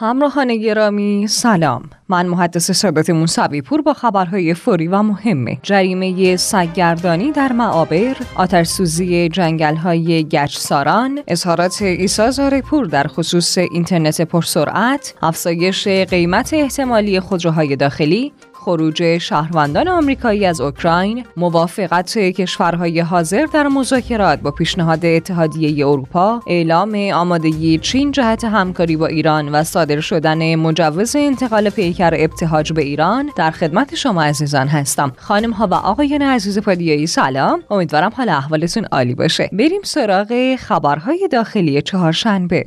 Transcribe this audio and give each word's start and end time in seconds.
همراهان 0.00 0.56
گرامی 0.56 1.26
سلام. 1.26 1.82
من 2.08 2.26
محدث 2.26 2.70
سادات 2.70 3.10
موسوی 3.10 3.62
پور 3.62 3.82
با 3.82 3.92
خبرهای 3.92 4.54
فوری 4.54 4.88
و 4.88 5.02
مهم 5.02 5.44
جریمه 5.62 6.36
سگگردانی 6.36 7.32
در 7.32 7.52
معابر 7.52 8.16
آتش 8.36 8.66
سوزی 8.66 9.28
جنگل 9.28 9.76
های 9.76 10.24
گچساران 10.24 11.20
اظهارات 11.28 11.82
ایسا 11.82 12.50
پور 12.60 12.86
در 12.86 13.06
خصوص 13.06 13.58
اینترنت 13.58 14.20
پرسرعت 14.20 15.14
افزایش 15.22 15.88
قیمت 15.88 16.54
احتمالی 16.54 17.20
خودروهای 17.20 17.76
داخلی 17.76 18.32
خروج 18.60 19.18
شهروندان 19.18 19.88
آمریکایی 19.88 20.46
از 20.46 20.60
اوکراین، 20.60 21.24
موافقت 21.36 22.18
کشورهای 22.18 23.00
حاضر 23.00 23.46
در 23.52 23.68
مذاکرات 23.68 24.40
با 24.40 24.50
پیشنهاد 24.50 25.06
اتحادیه 25.06 25.86
اروپا، 25.86 26.40
اعلام 26.46 26.94
آمادگی 27.14 27.78
چین 27.78 28.12
جهت 28.12 28.44
همکاری 28.44 28.96
با 28.96 29.06
ایران 29.06 29.48
و 29.48 29.64
صادر 29.64 30.00
شدن 30.00 30.54
مجوز 30.54 31.16
انتقال 31.16 31.70
پیکر 31.70 32.10
ابتهاج 32.14 32.72
به 32.72 32.82
ایران 32.82 33.30
در 33.36 33.50
خدمت 33.50 33.94
شما 33.94 34.22
عزیزان 34.22 34.68
هستم. 34.68 35.12
خانم 35.16 35.50
ها 35.50 35.66
و 35.66 35.74
آقایان 35.74 36.22
عزیز 36.22 36.58
پادیایی 36.58 37.06
سلام. 37.06 37.62
امیدوارم 37.70 38.12
حال 38.16 38.28
احوالتون 38.28 38.84
عالی 38.84 39.14
باشه. 39.14 39.50
بریم 39.52 39.80
سراغ 39.84 40.56
خبرهای 40.56 41.28
داخلی 41.32 41.82
چهارشنبه. 41.82 42.64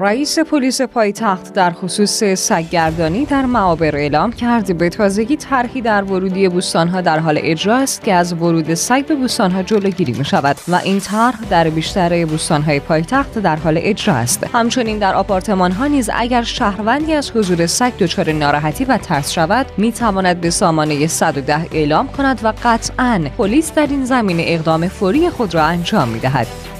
رئیس 0.00 0.38
پلیس 0.38 0.82
پایتخت 0.82 1.52
در 1.52 1.70
خصوص 1.70 2.24
سگگردانی 2.24 3.24
در 3.24 3.46
معابر 3.46 3.96
اعلام 3.96 4.32
کرد 4.32 4.78
به 4.78 4.88
تازگی 4.88 5.36
طرحی 5.36 5.80
در 5.80 6.04
ورودی 6.04 6.48
بوستانها 6.48 7.00
در 7.00 7.18
حال 7.18 7.38
اجرا 7.42 7.76
است 7.76 8.04
که 8.04 8.14
از 8.14 8.32
ورود 8.32 8.74
سگ 8.74 9.06
به 9.06 9.14
بوستانها 9.14 9.62
جلوگیری 9.62 10.12
می 10.12 10.24
شود 10.24 10.56
و 10.68 10.74
این 10.74 11.00
طرح 11.00 11.36
در 11.50 11.70
بیشتر 11.70 12.26
بوستانهای 12.26 12.80
پایتخت 12.80 13.38
در 13.38 13.56
حال 13.56 13.78
اجرا 13.82 14.14
است 14.14 14.46
همچنین 14.52 14.98
در 14.98 15.14
آپارتمان 15.14 15.72
ها 15.72 15.86
نیز 15.86 16.10
اگر 16.14 16.42
شهروندی 16.42 17.14
از 17.14 17.30
حضور 17.30 17.66
سگ 17.66 17.92
دچار 17.98 18.32
ناراحتی 18.32 18.84
و 18.84 18.98
ترس 18.98 19.32
شود 19.32 19.66
می 19.76 19.92
تواند 19.92 20.40
به 20.40 20.50
سامانه 20.50 21.06
110 21.06 21.66
اعلام 21.72 22.08
کند 22.08 22.40
و 22.42 22.52
قطعا 22.64 23.24
پلیس 23.38 23.74
در 23.74 23.86
این 23.86 24.04
زمینه 24.04 24.44
اقدام 24.46 24.88
فوری 24.88 25.30
خود 25.30 25.54
را 25.54 25.64
انجام 25.64 26.08
می 26.08 26.18
دهد. 26.18 26.75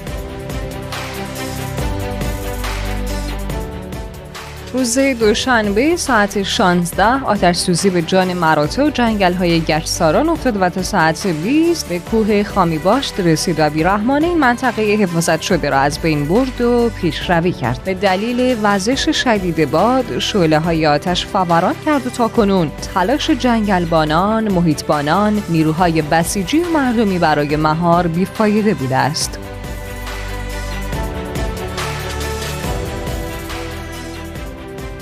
روز 4.73 4.99
دوشنبه 4.99 5.95
ساعت 5.95 6.43
16 6.43 7.03
آتش 7.03 7.55
سوزی 7.55 7.89
به 7.89 8.01
جان 8.01 8.33
مراتع 8.33 8.83
و 8.83 8.89
جنگل 8.89 9.33
های 9.33 9.61
گشتساران 9.61 10.29
افتاد 10.29 10.61
و 10.61 10.69
تا 10.69 10.83
ساعت 10.83 11.27
20 11.27 11.89
به 11.89 11.99
کوه 11.99 12.43
خامی 12.43 12.77
باشت 12.77 13.19
رسید 13.19 13.55
و 13.59 13.69
بیرحمانه 13.69 14.27
این 14.27 14.37
منطقه 14.37 14.81
حفاظت 14.81 15.41
شده 15.41 15.69
را 15.69 15.79
از 15.79 15.99
بین 15.99 16.25
برد 16.25 16.61
و 16.61 16.89
پیشروی 16.89 17.51
کرد. 17.51 17.83
به 17.85 17.93
دلیل 17.93 18.57
وزش 18.63 19.09
شدید 19.09 19.71
باد 19.71 20.19
شعله 20.19 20.59
های 20.59 20.87
آتش 20.87 21.25
فوران 21.25 21.75
کرد 21.85 22.07
و 22.07 22.09
تا 22.09 22.27
کنون 22.27 22.71
تلاش 22.93 23.29
جنگلبانان 23.29 24.51
محیطبانان 24.51 25.43
نیروهای 25.49 26.01
بسیجی 26.01 26.59
و 26.59 26.69
مردمی 26.73 27.19
برای 27.19 27.55
مهار 27.55 28.07
بیفایده 28.07 28.73
بوده 28.73 28.97
است. 28.97 29.39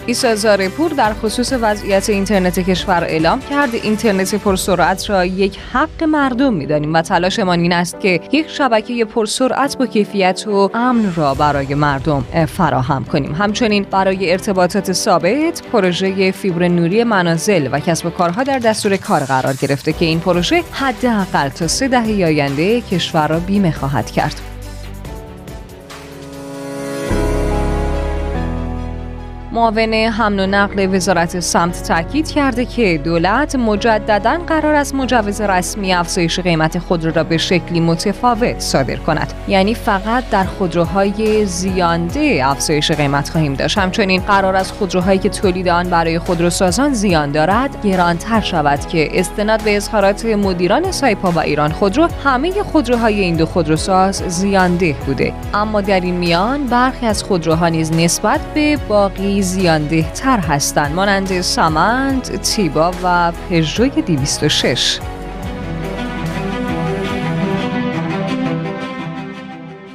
ایسا 0.08 0.58
پور 0.78 0.92
در 0.92 1.14
خصوص 1.14 1.54
وضعیت 1.62 2.10
اینترنت 2.10 2.60
کشور 2.60 3.04
اعلام 3.04 3.42
کرد. 3.50 3.76
اینترنت 3.76 4.36
پرسرعت 4.36 5.10
را 5.10 5.26
یک 5.26 5.60
حق 5.74 6.04
مردم 6.04 6.54
می‌دانیم 6.54 6.94
و 6.94 7.02
تلاشمان 7.02 7.60
این 7.60 7.74
است 7.74 8.00
که 8.00 8.20
یک 8.32 8.50
شبکه 8.50 9.06
پرسرعت 9.06 9.78
با 9.78 9.86
کیفیت 9.86 10.48
و 10.48 10.70
امن 10.74 11.14
را 11.16 11.34
برای 11.34 11.76
مردم 11.76 12.26
فراهم 12.46 13.04
کنیم. 13.06 13.36
همچنین 13.36 13.86
برای 13.92 14.32
ارتباطات 14.32 14.94
ثابت 14.94 15.62
پروژه 15.72 16.32
فیبر 16.32 16.68
نوری 16.68 17.04
منازل 17.04 17.70
و 17.72 17.80
کسب 17.80 18.06
و 18.06 18.10
کارها 18.10 18.44
در 18.44 18.60
دستور 18.60 18.98
کار 18.98 19.24
قرار 19.24 19.54
گرفته 19.54 19.94
که 19.94 20.06
این 20.06 20.20
پروژه 20.20 20.64
حداقل 20.72 21.50
تا 21.50 21.68
سه 21.68 21.88
دهه 21.88 22.26
آینده 22.26 22.82
کشور 22.82 23.28
را 23.28 23.40
بیمه 23.40 23.72
خواهد 23.72 24.12
کرد. 24.12 24.55
معاون 29.56 29.94
حمل 29.94 30.40
و 30.40 30.46
نقل 30.48 30.96
وزارت 30.96 31.40
سمت 31.40 31.84
تاکید 31.84 32.32
کرده 32.32 32.66
که 32.66 32.98
دولت 33.04 33.56
مجددا 33.56 34.38
قرار 34.48 34.76
است 34.76 34.96
مجوز 34.96 35.42
رسمی 35.42 35.94
افزایش 35.94 36.40
قیمت 36.40 36.80
خودرو 36.80 37.12
را 37.12 37.24
به 37.24 37.38
شکلی 37.38 37.80
متفاوت 37.80 38.60
صادر 38.60 38.96
کند. 38.96 39.34
یعنی 39.48 39.74
فقط 39.74 40.30
در 40.30 40.44
خودروهای 40.44 41.46
زیانده 41.46 42.42
افزایش 42.44 42.92
قیمت 42.92 43.30
خواهیم 43.30 43.54
داشت. 43.54 43.78
همچنین 43.78 44.22
قرار 44.22 44.56
است 44.56 44.72
خودروهایی 44.72 45.20
که 45.20 45.30
تولید 45.30 45.68
آن 45.68 45.90
برای 45.90 46.20
خودروسازان 46.20 46.94
زیان 46.94 47.32
دارد 47.32 47.86
گرانتر 47.86 48.42
شود 48.42 48.88
که 48.88 49.20
استناد 49.20 49.64
به 49.64 49.76
اظهارات 49.76 50.26
مدیران 50.26 50.92
سایپا 50.92 51.32
و 51.32 51.40
ایران 51.40 51.72
خودرو 51.72 52.08
همه 52.24 52.64
خودروهای 52.64 53.20
این 53.22 53.36
دو 53.36 53.46
خودروساز 53.46 54.16
زیانده 54.16 54.96
بوده. 55.06 55.34
اما 55.54 55.82
در 55.82 56.00
این 56.00 56.16
میان 56.16 56.66
برخی 56.68 57.06
از 57.06 57.24
خودروها 57.24 57.68
نیز 57.68 57.92
نسبت 57.92 58.40
به 58.54 58.78
باقی 58.88 59.45
زیانده 59.46 60.12
تر 60.12 60.40
هستند. 60.40 60.96
مانند 60.96 61.42
سامند، 61.42 62.42
تیبا 62.42 62.92
و 63.04 63.32
پژوی 63.50 63.90
206 63.90 65.00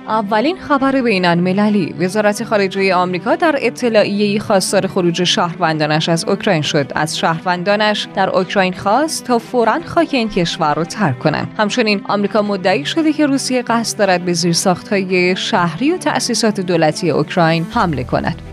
اولین 0.09 0.57
خبر 0.57 1.03
بین 1.03 1.25
المللی 1.25 1.95
وزارت 1.99 2.45
خارجه 2.45 2.95
آمریکا 2.95 3.37
در 3.37 3.55
اطلاعیه‌ای 3.59 4.39
خواستار 4.39 4.87
خروج 4.87 5.25
شهروندانش 5.25 6.09
از 6.09 6.25
اوکراین 6.25 6.63
شد. 6.63 6.93
از 6.95 7.19
شهروندانش 7.19 8.07
در 8.15 8.31
اوکراین 8.31 8.73
خواست 8.73 9.25
تا 9.25 9.39
فورا 9.39 9.81
خاک 9.85 10.09
این 10.13 10.29
کشور 10.29 10.75
را 10.75 10.85
ترک 10.85 11.19
کنند. 11.19 11.55
همچنین 11.59 12.01
آمریکا 12.09 12.43
مدعی 12.43 12.85
شده 12.85 13.13
که 13.13 13.27
روسیه 13.27 13.63
قصد 13.63 13.99
دارد 13.99 14.25
به 14.25 14.33
زیرساختهای 14.33 15.37
شهری 15.37 15.93
و 15.93 15.97
تأسیسات 15.97 16.61
دولتی 16.61 17.11
اوکراین 17.11 17.67
حمله 17.71 18.05
کند. 18.05 18.50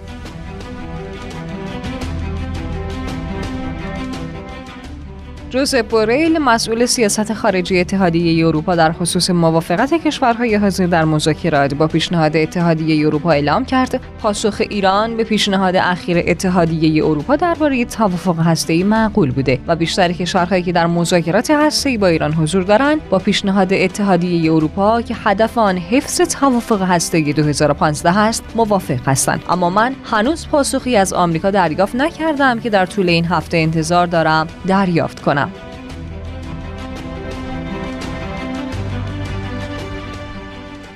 جوزپ 5.57 5.87
بوریل 5.87 6.37
مسئول 6.37 6.85
سیاست 6.85 7.33
خارجی 7.33 7.79
اتحادیه 7.79 8.47
اروپا 8.47 8.75
در 8.75 8.91
خصوص 8.91 9.29
موافقت 9.29 9.93
کشورهای 9.93 10.55
حاضر 10.55 10.85
در 10.85 11.05
مذاکرات 11.05 11.73
با 11.73 11.87
پیشنهاد 11.87 12.37
اتحادیه 12.37 13.07
اروپا 13.07 13.31
اعلام 13.31 13.65
کرد. 13.65 14.01
پاسخ 14.21 14.61
ایران 14.69 15.17
به 15.17 15.23
پیشنهاد 15.23 15.75
اخیر 15.75 16.23
اتحادیه 16.27 17.05
اروپا 17.05 17.35
درباره 17.35 17.85
توافق 17.85 18.39
هسته‌ای 18.39 18.83
معقول 18.83 19.31
بوده 19.31 19.59
و 19.67 19.75
بیشتر 19.75 20.11
کشورهایی 20.11 20.63
که 20.63 20.71
در 20.71 20.87
مذاکرات 20.87 21.51
هسته‌ای 21.51 21.97
با 21.97 22.07
ایران 22.07 22.33
حضور 22.33 22.63
دارند 22.63 23.09
با 23.09 23.19
پیشنهاد 23.19 23.73
اتحادیه 23.73 24.53
اروپا 24.53 25.01
که 25.01 25.15
هدف 25.23 25.57
آن 25.57 25.77
حفظ 25.77 26.21
توافق 26.21 26.81
هسته‌ای 26.81 27.33
2015 27.33 28.17
است 28.17 28.43
موافق 28.55 29.07
هستند. 29.07 29.43
اما 29.49 29.69
من 29.69 29.95
هنوز 30.11 30.47
پاسخی 30.47 30.95
از 30.95 31.13
آمریکا 31.13 31.51
دریافت 31.51 31.95
نکردم 31.95 32.59
که 32.59 32.69
در 32.69 32.85
طول 32.85 33.09
این 33.09 33.25
هفته 33.25 33.57
انتظار 33.57 34.07
دارم 34.07 34.47
دریافت 34.67 35.21
کنم. 35.21 35.46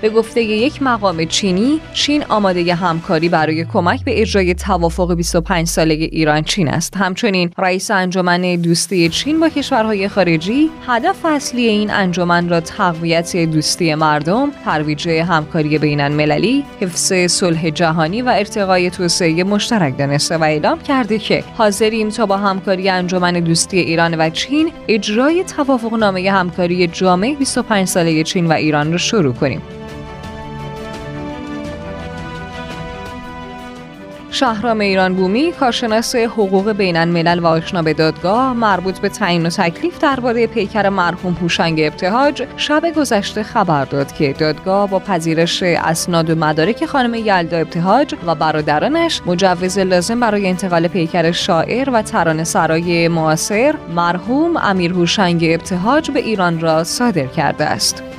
به 0.01 0.09
گفته 0.09 0.43
یک 0.43 0.83
مقام 0.83 1.25
چینی 1.25 1.79
چین 1.93 2.23
آماده 2.29 2.75
همکاری 2.75 3.29
برای 3.29 3.65
کمک 3.65 4.03
به 4.03 4.21
اجرای 4.21 4.53
توافق 4.53 5.13
25 5.15 5.67
ساله 5.67 5.93
ایران 5.93 6.43
چین 6.43 6.67
است. 6.67 6.97
همچنین 6.97 7.51
رئیس 7.57 7.91
انجمن 7.91 8.55
دوستی 8.55 9.09
چین 9.09 9.39
با 9.39 9.49
کشورهای 9.49 10.07
خارجی 10.07 10.69
هدف 10.87 11.25
اصلی 11.25 11.65
این 11.65 11.91
انجمن 11.91 12.49
را 12.49 12.59
تقویت 12.59 13.37
دوستی 13.37 13.95
مردم 13.95 14.51
ترویج 14.65 15.09
همکاری 15.09 15.77
بین 15.77 16.01
المللی 16.01 16.63
حفظ 16.79 17.13
صلح 17.13 17.69
جهانی 17.69 18.21
و 18.21 18.29
ارتقای 18.29 18.89
توسعه 18.89 19.43
مشترک 19.43 19.97
دانسته 19.97 20.37
و 20.37 20.43
اعلام 20.43 20.79
کرده 20.79 21.17
که 21.19 21.43
حاضریم 21.57 22.09
تا 22.09 22.25
با 22.25 22.37
همکاری 22.37 22.89
انجمن 22.89 23.33
دوستی 23.33 23.79
ایران 23.79 24.13
و 24.13 24.29
چین 24.29 24.71
اجرای 24.87 25.43
توافقنامه 25.43 26.31
همکاری 26.31 26.87
جامع 26.87 27.35
25 27.39 27.87
ساله 27.87 28.23
چین 28.23 28.47
و 28.47 28.51
ایران 28.51 28.91
را 28.91 28.97
شروع 28.97 29.33
کنیم. 29.33 29.61
شهرام 34.31 34.79
ایران 34.79 35.13
بومی 35.13 35.51
کارشناس 35.51 36.15
حقوق 36.15 36.71
بین 36.71 36.97
الملل 36.97 37.39
و 37.39 37.47
آشنا 37.47 37.81
به 37.81 37.93
دادگاه 37.93 38.53
مربوط 38.53 38.99
به 38.99 39.09
تعیین 39.09 39.45
و 39.45 39.49
تکلیف 39.49 39.99
درباره 39.99 40.47
پیکر 40.47 40.89
مرحوم 40.89 41.37
هوشنگ 41.41 41.81
ابتهاج 41.81 42.47
شب 42.57 42.83
گذشته 42.97 43.43
خبر 43.43 43.85
داد 43.85 44.11
که 44.13 44.33
دادگاه 44.33 44.89
با 44.89 44.99
پذیرش 44.99 45.63
اسناد 45.63 46.29
و 46.29 46.35
مدارک 46.35 46.85
خانم 46.85 47.13
یلدا 47.13 47.57
ابتهاج 47.57 48.15
و 48.25 48.35
برادرانش 48.35 49.21
مجوز 49.25 49.77
لازم 49.77 50.19
برای 50.19 50.47
انتقال 50.47 50.87
پیکر 50.87 51.31
شاعر 51.31 51.89
و 51.89 52.01
ترانه 52.01 52.43
سرای 52.43 53.07
معاصر 53.07 53.75
مرحوم 53.95 54.57
امیر 54.57 54.91
هوشنگ 54.91 55.43
ابتهاج 55.43 56.11
به 56.11 56.19
ایران 56.19 56.59
را 56.59 56.83
صادر 56.83 57.25
کرده 57.25 57.65
است. 57.65 58.10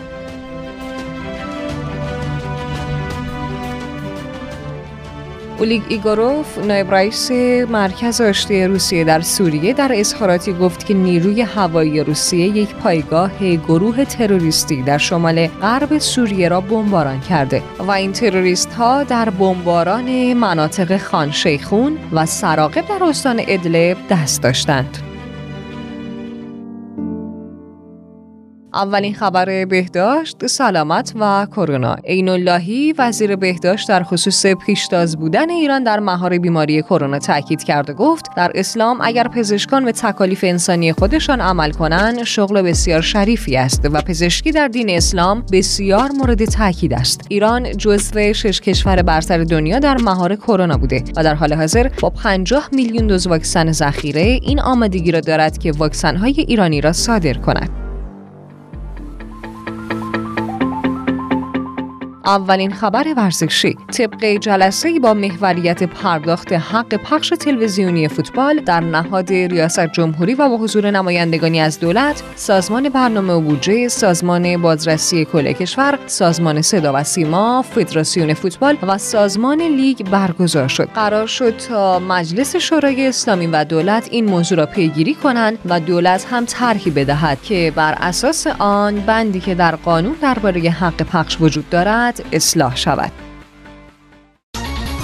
اولیگ 5.62 5.82
ایگوروف 5.88 6.58
نایب 6.58 6.94
رئیس 6.94 7.30
مرکز 7.70 8.20
آشتی 8.20 8.64
روسیه 8.64 9.04
در 9.04 9.20
سوریه 9.20 9.72
در 9.72 9.92
اظهاراتی 9.94 10.52
گفت 10.52 10.86
که 10.86 10.94
نیروی 10.94 11.42
هوایی 11.42 12.00
روسیه 12.00 12.46
یک 12.46 12.74
پایگاه 12.74 13.56
گروه 13.56 14.04
تروریستی 14.04 14.82
در 14.82 14.98
شمال 14.98 15.46
غرب 15.46 15.98
سوریه 15.98 16.48
را 16.48 16.60
بمباران 16.60 17.20
کرده 17.20 17.62
و 17.78 17.90
این 17.90 18.12
تروریست 18.12 18.74
ها 18.74 19.04
در 19.04 19.30
بمباران 19.30 20.32
مناطق 20.32 20.96
خان 20.96 21.30
شیخون 21.30 21.98
و 22.12 22.26
سراقب 22.26 22.86
در 22.86 23.04
استان 23.04 23.40
ادلب 23.48 23.96
دست 24.10 24.42
داشتند. 24.42 25.11
اولین 28.74 29.14
خبر 29.14 29.64
بهداشت 29.64 30.46
سلامت 30.46 31.12
و 31.20 31.46
کرونا. 31.46 31.94
عین 31.94 32.28
اللهی 32.28 32.94
وزیر 32.98 33.36
بهداشت 33.36 33.88
در 33.88 34.02
خصوص 34.02 34.46
پیشتاز 34.46 35.16
بودن 35.16 35.50
ایران 35.50 35.84
در 35.84 36.00
مهار 36.00 36.38
بیماری 36.38 36.82
کرونا 36.82 37.18
تاکید 37.18 37.64
کرد 37.64 37.90
و 37.90 37.92
گفت 37.92 38.26
در 38.36 38.52
اسلام 38.54 38.98
اگر 39.02 39.28
پزشکان 39.28 39.84
به 39.84 39.92
تکالیف 39.92 40.44
انسانی 40.44 40.92
خودشان 40.92 41.40
عمل 41.40 41.70
کنند 41.70 42.22
شغل 42.22 42.62
بسیار 42.62 43.00
شریفی 43.00 43.56
است 43.56 43.88
و 43.92 44.00
پزشکی 44.00 44.52
در 44.52 44.68
دین 44.68 44.90
اسلام 44.90 45.44
بسیار 45.52 46.10
مورد 46.10 46.44
تاکید 46.44 46.94
است. 46.94 47.26
ایران 47.28 47.72
جزو 47.76 48.32
شش 48.32 48.60
کشور 48.60 49.02
برتر 49.02 49.44
دنیا 49.44 49.78
در 49.78 49.96
مهار 49.96 50.36
کرونا 50.36 50.76
بوده 50.76 51.04
و 51.16 51.24
در 51.24 51.34
حال 51.34 51.52
حاضر 51.52 51.88
با 52.00 52.10
50 52.10 52.68
میلیون 52.72 53.06
دوز 53.06 53.26
واکسن 53.26 53.72
ذخیره 53.72 54.22
این 54.22 54.60
آمادگی 54.60 55.12
را 55.12 55.20
دارد 55.20 55.58
که 55.58 55.72
واکسن 55.72 56.16
های 56.16 56.34
ایرانی 56.48 56.80
را 56.80 56.92
صادر 56.92 57.34
کند. 57.34 57.81
اولین 62.24 62.72
خبر 62.72 63.14
ورزشی. 63.16 63.76
طبق 63.92 64.24
جلسه 64.24 65.00
با 65.00 65.14
محوریت 65.14 65.82
پرداخت 65.82 66.52
حق 66.52 66.94
پخش 66.94 67.28
تلویزیونی 67.28 68.08
فوتبال 68.08 68.60
در 68.60 68.80
نهاد 68.80 69.32
ریاست 69.32 69.86
جمهوری 69.86 70.34
و 70.34 70.48
با 70.48 70.56
حضور 70.56 70.90
نمایندگانی 70.90 71.60
از 71.60 71.80
دولت 71.80 72.22
سازمان 72.34 72.88
برنامه 72.88 73.40
بودجه 73.40 73.88
سازمان 73.88 74.62
بازرسی 74.62 75.24
کل 75.24 75.52
کشور 75.52 75.98
سازمان 76.06 76.62
صدا 76.62 76.92
و 76.94 77.04
سیما 77.04 77.62
فدراسیون 77.62 78.34
فوتبال 78.34 78.76
و 78.82 78.98
سازمان 78.98 79.62
لیگ 79.62 80.10
برگزار 80.10 80.68
شد. 80.68 80.88
قرار 80.94 81.26
شد 81.26 81.56
تا 81.56 81.98
مجلس 81.98 82.56
شورای 82.56 83.06
اسلامی 83.06 83.46
و 83.46 83.64
دولت 83.64 84.08
این 84.10 84.24
موضوع 84.24 84.58
را 84.58 84.66
پیگیری 84.66 85.14
کنند 85.14 85.58
و 85.68 85.80
دولت 85.80 86.26
هم 86.30 86.44
طرحی 86.44 86.90
بدهد 86.90 87.42
که 87.42 87.72
بر 87.76 87.94
اساس 88.00 88.46
آن 88.58 89.00
بندی 89.00 89.40
که 89.40 89.54
در 89.54 89.76
قانون 89.76 90.14
درباره 90.22 90.60
حق 90.60 91.02
پخش 91.02 91.36
وجود 91.40 91.70
دارد 91.70 92.11
اصلاح 92.32 92.76
شود. 92.76 93.12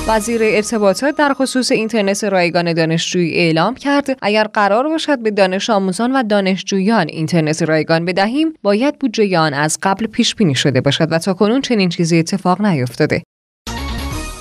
وزیر 0.09 0.41
ارتباطات 0.45 1.17
در 1.17 1.35
خصوص 1.35 1.73
اینترنت 1.73 2.25
رایگان 2.25 2.73
دانشجویی 2.73 3.35
اعلام 3.35 3.75
کرد 3.75 4.07
اگر 4.23 4.45
قرار 4.45 4.89
باشد 4.89 5.23
به 5.23 5.31
دانش 5.31 5.71
آموزان 5.71 6.13
و 6.13 6.23
دانشجویان 6.23 7.07
اینترنت 7.09 7.63
رایگان 7.63 8.05
بدهیم 8.05 8.55
باید 8.63 8.99
بودجه 8.99 9.39
آن 9.39 9.55
از 9.55 9.79
قبل 9.83 10.07
پیش 10.07 10.35
بینی 10.35 10.55
شده 10.55 10.81
باشد 10.81 11.13
و 11.13 11.19
تا 11.19 11.35
کنون 11.35 11.61
چنین 11.61 11.89
چیزی 11.89 12.19
اتفاق 12.19 12.61
نیفتاده 12.61 13.23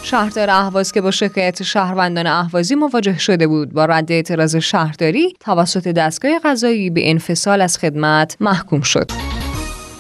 شهردار 0.03 0.49
اهواز 0.49 0.91
که 0.91 1.01
با 1.01 1.11
شکایت 1.11 1.63
شهروندان 1.63 2.27
اهوازی 2.27 2.75
مواجه 2.75 3.19
شده 3.19 3.47
بود 3.47 3.73
با 3.73 3.85
رد 3.85 4.11
اعتراض 4.11 4.55
شهرداری 4.55 5.33
توسط 5.39 5.87
دستگاه 5.87 6.39
قضایی 6.43 6.89
به 6.89 7.09
انفصال 7.09 7.61
از 7.61 7.77
خدمت 7.77 8.37
محکوم 8.39 8.81
شد. 8.81 9.11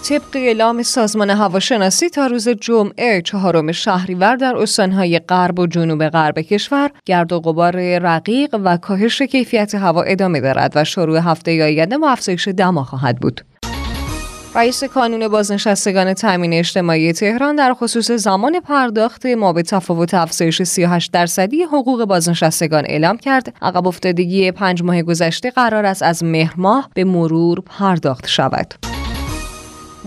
طبق 0.03 0.35
اعلام 0.35 0.83
سازمان 0.83 1.29
هواشناسی 1.29 2.09
تا 2.09 2.27
روز 2.27 2.49
جمعه 2.49 3.21
چهارم 3.21 3.71
شهریور 3.71 4.35
در 4.35 4.57
استانهای 4.57 5.19
غرب 5.19 5.59
و 5.59 5.67
جنوب 5.67 6.09
غرب 6.09 6.39
کشور 6.39 6.91
گرد 7.05 7.33
و 7.33 7.39
غبار 7.39 7.99
رقیق 7.99 8.55
و 8.63 8.77
کاهش 8.77 9.21
کیفیت 9.21 9.75
هوا 9.75 10.03
ادامه 10.03 10.41
دارد 10.41 10.71
و 10.75 10.83
شروع 10.83 11.17
هفته 11.17 11.63
آینده 11.63 11.97
با 11.97 12.09
افزایش 12.09 12.47
دما 12.47 12.83
خواهد 12.83 13.19
بود. 13.19 13.41
رئیس 14.55 14.83
کانون 14.83 15.27
بازنشستگان 15.27 16.13
تامین 16.13 16.53
اجتماعی 16.53 17.13
تهران 17.13 17.55
در 17.55 17.73
خصوص 17.73 18.11
زمان 18.11 18.59
پرداخت 18.59 19.25
ما 19.25 19.53
به 19.53 19.63
تفاوت 19.63 20.13
افزایش 20.13 20.63
38 20.63 21.11
درصدی 21.11 21.63
حقوق 21.63 22.05
بازنشستگان 22.05 22.83
اعلام 22.87 23.17
کرد 23.17 23.53
عقب 23.61 23.87
افتادگی 23.87 24.51
پنج 24.51 24.83
ماه 24.83 25.01
گذشته 25.01 25.51
قرار 25.51 25.85
است 25.85 26.03
از 26.03 26.23
مهر 26.23 26.53
ماه 26.57 26.89
به 26.93 27.03
مرور 27.03 27.59
پرداخت 27.65 28.27
شود. 28.27 28.96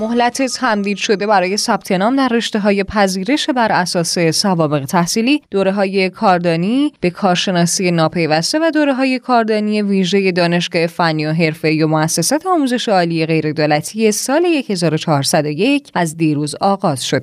مهلت 0.00 0.42
تمدید 0.42 0.96
شده 0.96 1.26
برای 1.26 1.56
ثبت 1.56 1.92
نام 1.92 2.16
در 2.16 2.28
رشته 2.28 2.58
های 2.58 2.84
پذیرش 2.84 3.50
بر 3.50 3.72
اساس 3.72 4.18
سوابق 4.18 4.84
تحصیلی 4.84 5.42
دوره 5.50 5.72
های 5.72 6.10
کاردانی 6.10 6.92
به 7.00 7.10
کارشناسی 7.10 7.90
ناپیوسته 7.90 8.58
و 8.58 8.70
دوره 8.70 8.94
های 8.94 9.18
کاردانی 9.18 9.82
ویژه 9.82 10.32
دانشگاه 10.32 10.86
فنی 10.86 11.26
و 11.26 11.32
حرفه 11.32 11.84
و 11.84 11.88
مؤسسات 11.88 12.46
آموزش 12.46 12.88
عالی 12.88 13.26
غیردولتی 13.26 14.12
سال 14.12 14.46
1401 14.68 15.90
از 15.94 16.16
دیروز 16.16 16.54
آغاز 16.60 17.04
شد. 17.04 17.22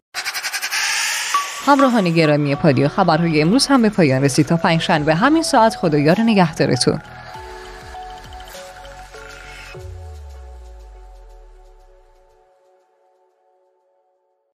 همراهان 1.65 2.09
گرامی 2.09 2.56
پادیو 2.56 2.88
خبرهای 2.88 3.41
امروز 3.41 3.68
هم 3.68 3.81
به 3.81 3.89
پایان 3.89 4.24
رسید. 4.24 4.45
تا 4.45 4.57
پنج 4.57 4.81
شنبه 4.81 5.15
همین 5.15 5.44
ساعت 5.44 5.75
خدایار 5.75 6.21
نگهدارتون. 6.21 7.00